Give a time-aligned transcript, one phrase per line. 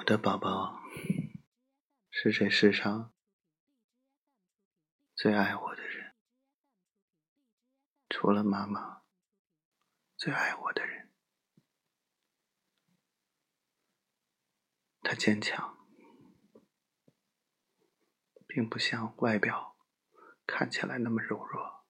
[0.00, 0.80] 我的宝宝
[2.10, 3.12] 是这世上
[5.14, 6.16] 最爱我的人，
[8.08, 9.02] 除了妈妈，
[10.16, 11.12] 最爱我的人。
[15.02, 15.86] 他坚强，
[18.46, 19.76] 并不像外表
[20.46, 21.86] 看起来那么柔弱。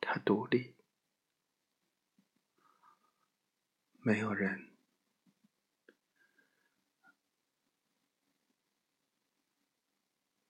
[0.00, 0.78] 他独立，
[4.00, 4.71] 没有人。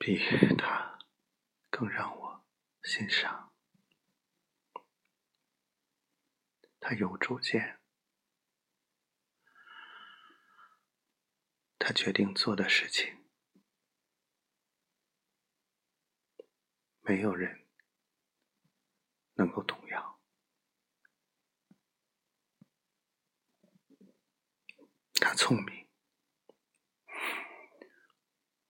[0.04, 0.18] 比
[0.58, 0.98] 他
[1.70, 2.44] 更让我
[2.82, 3.54] 欣赏。
[6.80, 7.80] 他有主见，
[11.78, 13.24] 他决定做的事情，
[17.02, 17.68] 没有人
[19.34, 20.20] 能够动摇。
[25.20, 25.88] 他聪明，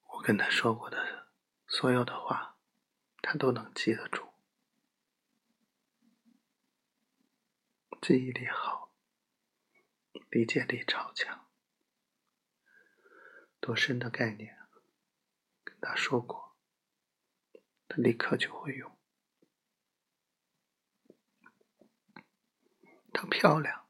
[0.08, 1.01] 我跟他说过的。
[1.74, 2.58] 所有的话，
[3.22, 4.34] 他都能记得住，
[8.02, 8.94] 记忆力好，
[10.28, 11.50] 理解力超强，
[13.58, 14.54] 多深的概念，
[15.64, 16.54] 跟他说过，
[17.88, 18.98] 他立刻就会用。
[23.14, 23.88] 她漂亮，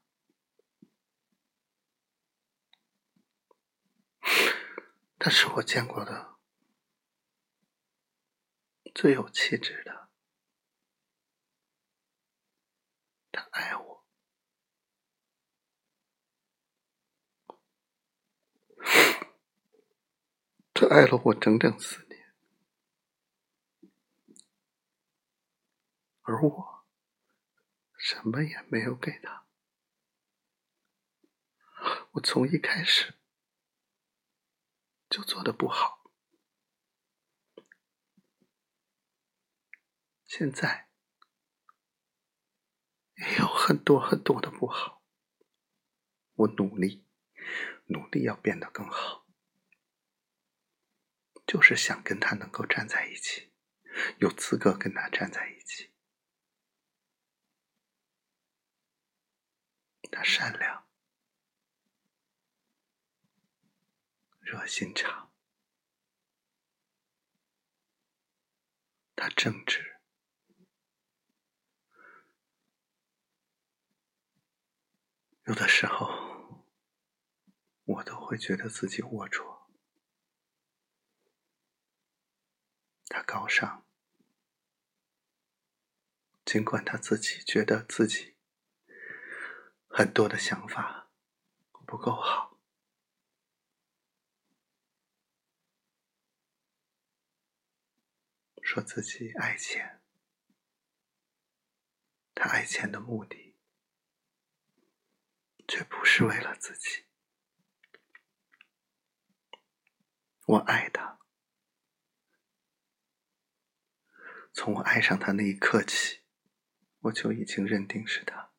[5.19, 6.32] 她是我见过的。
[8.93, 10.09] 最有气质的，
[13.31, 14.05] 他爱我，
[20.73, 22.35] 他爱了我整整四年，
[26.21, 26.85] 而我
[27.97, 29.47] 什么也没有给他，
[32.11, 33.15] 我从一开始
[35.09, 36.02] 就做的不好。
[40.35, 40.89] 现在
[43.13, 45.03] 也有很多很多的不好，
[46.33, 47.05] 我努力，
[47.85, 49.27] 努力要变得更好，
[51.45, 53.53] 就是想跟他能够站在一起，
[54.17, 55.93] 有资格跟他站在一起。
[60.11, 60.89] 他善良，
[64.39, 65.31] 热心肠，
[69.15, 69.92] 他正直。
[75.45, 76.63] 有的时候，
[77.83, 79.67] 我都会觉得自己龌龊。
[83.07, 83.85] 他高尚，
[86.45, 88.37] 尽管他自己觉得自己
[89.89, 91.11] 很多的想法
[91.85, 92.57] 不够好，
[98.61, 100.01] 说自己爱钱，
[102.33, 103.42] 他爱钱的目的。
[106.03, 107.05] 不是为了自己。
[110.47, 111.17] 我爱他，
[114.51, 116.19] 从我爱上他那一刻起，
[117.03, 118.51] 我就已经认定是他。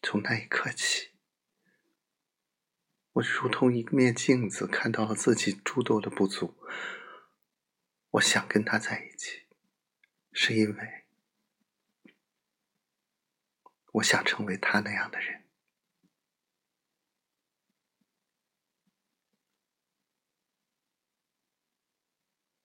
[0.00, 1.16] 从那一刻起，
[3.14, 6.56] 我如同一面镜子，看到了自己诸多的不足。
[8.10, 9.48] 我想跟他在一起，
[10.30, 11.03] 是因为。
[13.94, 15.48] 我想成为他那样的人。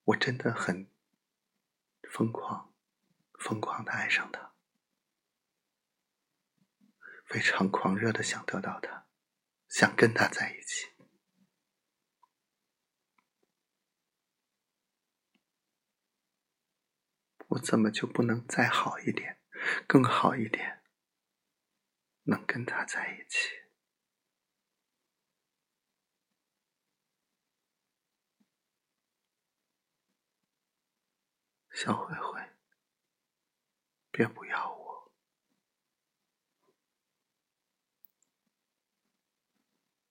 [0.05, 0.89] 我真的很
[2.09, 2.73] 疯狂，
[3.39, 4.55] 疯狂的爱上他，
[7.27, 9.07] 非常狂热的想得到他，
[9.67, 10.87] 想跟他在一起。
[17.49, 19.39] 我怎么就不能再好一点，
[19.87, 20.78] 更好一点？
[22.29, 23.49] 能跟他在一起，
[31.71, 32.39] 小灰灰，
[34.11, 35.11] 别不要我，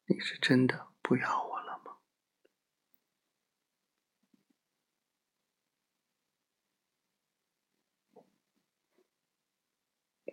[0.07, 1.99] 你是真的不要我了吗？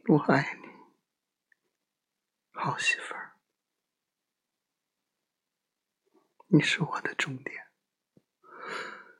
[0.07, 0.64] 我爱你。
[2.65, 3.37] 好媳妇儿，
[6.47, 7.67] 你是我的终点，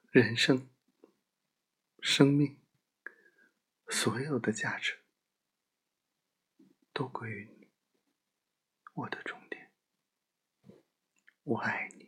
[0.10, 0.68] 人生、
[2.00, 2.60] 生命，
[3.88, 5.06] 所有的价值
[6.92, 7.72] 都归于你。
[8.96, 9.72] 我的终点。
[11.44, 12.05] 我爱你。